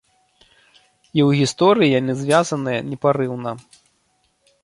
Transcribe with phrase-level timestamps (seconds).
[1.17, 3.51] І ў гісторыі яны звязаныя непарыўна.